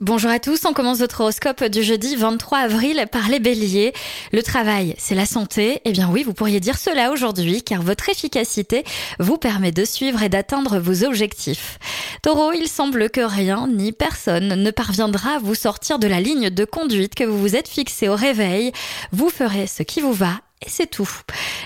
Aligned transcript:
Bonjour 0.00 0.30
à 0.30 0.38
tous, 0.38 0.64
on 0.64 0.72
commence 0.72 1.00
votre 1.00 1.20
horoscope 1.20 1.62
du 1.64 1.82
jeudi 1.82 2.16
23 2.16 2.60
avril 2.60 3.04
par 3.12 3.28
les 3.28 3.38
béliers. 3.38 3.92
Le 4.32 4.42
travail, 4.42 4.94
c'est 4.96 5.14
la 5.14 5.26
santé. 5.26 5.82
Eh 5.84 5.92
bien 5.92 6.08
oui, 6.10 6.22
vous 6.22 6.32
pourriez 6.32 6.58
dire 6.58 6.78
cela 6.78 7.10
aujourd'hui 7.12 7.62
car 7.62 7.82
votre 7.82 8.08
efficacité 8.08 8.82
vous 9.18 9.36
permet 9.36 9.72
de 9.72 9.84
suivre 9.84 10.22
et 10.22 10.30
d'atteindre 10.30 10.78
vos 10.78 11.04
objectifs. 11.04 11.78
Taureau, 12.22 12.52
il 12.52 12.66
semble 12.66 13.10
que 13.10 13.20
rien 13.20 13.68
ni 13.68 13.92
personne 13.92 14.62
ne 14.62 14.70
parviendra 14.70 15.32
à 15.32 15.38
vous 15.38 15.54
sortir 15.54 15.98
de 15.98 16.08
la 16.08 16.22
ligne 16.22 16.48
de 16.48 16.64
conduite 16.64 17.14
que 17.14 17.24
vous 17.24 17.38
vous 17.38 17.54
êtes 17.54 17.68
fixé 17.68 18.08
au 18.08 18.14
réveil. 18.14 18.72
Vous 19.12 19.28
ferez 19.28 19.66
ce 19.66 19.82
qui 19.82 20.00
vous 20.00 20.14
va 20.14 20.40
et 20.62 20.68
c'est 20.68 20.88
tout. 20.88 21.08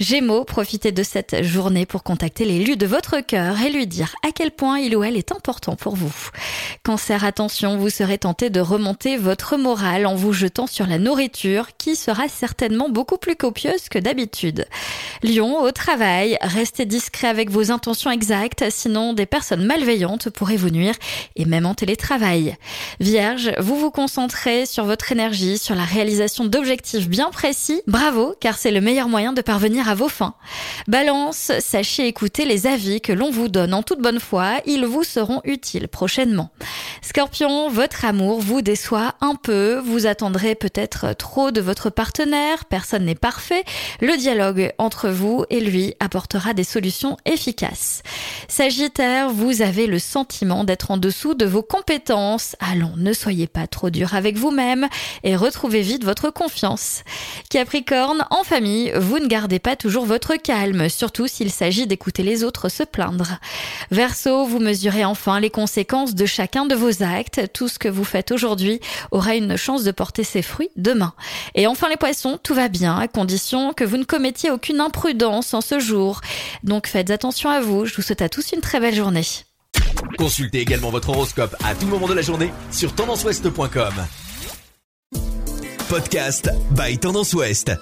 Gémeaux, 0.00 0.44
profitez 0.44 0.92
de 0.92 1.02
cette 1.02 1.42
journée 1.42 1.84
pour 1.84 2.02
contacter 2.02 2.46
l'élu 2.46 2.76
de 2.76 2.86
votre 2.86 3.20
cœur 3.20 3.60
et 3.60 3.70
lui 3.70 3.86
dire 3.86 4.14
à 4.26 4.32
quel 4.32 4.50
point 4.50 4.78
il 4.78 4.96
ou 4.96 5.04
elle 5.04 5.18
est 5.18 5.30
important 5.30 5.76
pour 5.76 5.94
vous. 5.94 6.14
Cancer, 6.84 7.22
attention, 7.22 7.76
vous 7.76 7.90
serez 7.90 8.16
tenté 8.16 8.48
de 8.48 8.60
remonter 8.60 9.18
votre 9.18 9.58
morale 9.58 10.06
en 10.06 10.14
vous 10.14 10.32
jetant 10.32 10.66
sur 10.66 10.86
la 10.86 10.98
nourriture 10.98 11.68
qui 11.76 11.96
sera 11.96 12.28
certainement 12.28 12.88
beaucoup 12.88 13.18
plus 13.18 13.36
copieuse 13.36 13.90
que 13.90 13.98
d'habitude. 13.98 14.66
Lion, 15.22 15.60
au 15.60 15.70
travail, 15.70 16.38
restez 16.40 16.86
discret 16.86 17.28
avec 17.28 17.50
vos 17.50 17.70
intentions 17.70 18.10
exactes, 18.10 18.64
sinon 18.70 19.12
des 19.12 19.26
personnes 19.26 19.66
malveillantes 19.66 20.30
pourraient 20.30 20.56
vous 20.56 20.70
nuire 20.70 20.94
et 21.36 21.44
même 21.44 21.66
en 21.66 21.74
télétravail. 21.74 22.56
Vierge, 23.00 23.52
vous 23.58 23.76
vous 23.76 23.90
concentrez 23.90 24.64
sur 24.64 24.86
votre 24.86 25.12
énergie, 25.12 25.58
sur 25.58 25.74
la 25.74 25.84
réalisation 25.84 26.46
d'objectifs 26.46 27.08
bien 27.08 27.30
précis. 27.30 27.82
Bravo, 27.86 28.34
car 28.40 28.56
c'est 28.56 28.70
le 28.70 28.77
le 28.78 28.84
meilleur 28.84 29.08
moyen 29.08 29.32
de 29.32 29.42
parvenir 29.42 29.88
à 29.88 29.96
vos 29.96 30.08
fins. 30.08 30.34
Balance, 30.86 31.50
sachez 31.58 32.06
écouter 32.06 32.44
les 32.44 32.68
avis 32.68 33.00
que 33.00 33.12
l'on 33.12 33.28
vous 33.28 33.48
donne 33.48 33.74
en 33.74 33.82
toute 33.82 34.00
bonne 34.00 34.20
foi, 34.20 34.60
ils 34.66 34.86
vous 34.86 35.02
seront 35.02 35.40
utiles 35.42 35.88
prochainement. 35.88 36.50
Scorpion, 37.02 37.68
votre 37.70 38.04
amour 38.04 38.40
vous 38.40 38.62
déçoit 38.62 39.16
un 39.20 39.34
peu, 39.34 39.78
vous 39.84 40.06
attendrez 40.06 40.54
peut-être 40.54 41.12
trop 41.16 41.50
de 41.50 41.60
votre 41.60 41.90
partenaire, 41.90 42.66
personne 42.66 43.04
n'est 43.06 43.16
parfait, 43.16 43.64
le 44.00 44.16
dialogue 44.16 44.72
entre 44.78 45.08
vous 45.08 45.44
et 45.50 45.58
lui 45.58 45.94
apportera 45.98 46.54
des 46.54 46.62
solutions 46.62 47.16
efficaces. 47.24 48.04
Sagittaire, 48.46 49.30
vous 49.30 49.60
avez 49.60 49.88
le 49.88 49.98
sentiment 49.98 50.62
d'être 50.62 50.92
en 50.92 50.98
dessous 50.98 51.34
de 51.34 51.46
vos 51.46 51.64
compétences, 51.64 52.54
allons, 52.60 52.92
ne 52.96 53.12
soyez 53.12 53.48
pas 53.48 53.66
trop 53.66 53.90
dur 53.90 54.14
avec 54.14 54.36
vous-même 54.36 54.86
et 55.24 55.34
retrouvez 55.34 55.80
vite 55.80 56.04
votre 56.04 56.30
confiance. 56.30 57.02
Capricorne, 57.50 58.24
en 58.30 58.44
famille, 58.44 58.67
vous 58.96 59.18
ne 59.18 59.26
gardez 59.26 59.58
pas 59.58 59.76
toujours 59.76 60.04
votre 60.04 60.36
calme, 60.36 60.88
surtout 60.88 61.26
s'il 61.26 61.50
s'agit 61.50 61.86
d'écouter 61.86 62.22
les 62.22 62.44
autres 62.44 62.68
se 62.68 62.82
plaindre. 62.82 63.38
Verseau, 63.90 64.46
vous 64.46 64.58
mesurez 64.58 65.04
enfin 65.04 65.40
les 65.40 65.50
conséquences 65.50 66.14
de 66.14 66.26
chacun 66.26 66.66
de 66.66 66.74
vos 66.74 67.02
actes. 67.02 67.52
Tout 67.52 67.68
ce 67.68 67.78
que 67.78 67.88
vous 67.88 68.04
faites 68.04 68.32
aujourd'hui 68.32 68.80
aura 69.10 69.34
une 69.34 69.56
chance 69.56 69.84
de 69.84 69.90
porter 69.90 70.24
ses 70.24 70.42
fruits 70.42 70.70
demain. 70.76 71.14
Et 71.54 71.66
enfin 71.66 71.88
les 71.88 71.96
poissons, 71.96 72.38
tout 72.42 72.54
va 72.54 72.68
bien, 72.68 72.96
à 72.96 73.08
condition 73.08 73.72
que 73.72 73.84
vous 73.84 73.96
ne 73.96 74.04
commettiez 74.04 74.50
aucune 74.50 74.80
imprudence 74.80 75.54
en 75.54 75.60
ce 75.60 75.78
jour. 75.78 76.20
Donc 76.64 76.86
faites 76.86 77.10
attention 77.10 77.50
à 77.50 77.60
vous, 77.60 77.86
je 77.86 77.94
vous 77.94 78.02
souhaite 78.02 78.22
à 78.22 78.28
tous 78.28 78.52
une 78.52 78.60
très 78.60 78.80
belle 78.80 78.94
journée. 78.94 79.26
Consultez 80.16 80.60
également 80.60 80.90
votre 80.90 81.10
horoscope 81.10 81.54
à 81.64 81.74
tout 81.74 81.86
moment 81.86 82.08
de 82.08 82.14
la 82.14 82.22
journée 82.22 82.52
sur 82.70 82.94
tendanceouest.com. 82.94 83.94
Podcast 85.88 86.50
by 86.72 86.98
Tendance 86.98 87.32
Ouest. 87.32 87.72